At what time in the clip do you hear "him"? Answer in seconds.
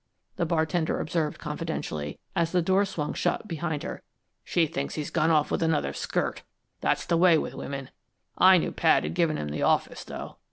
9.37-9.49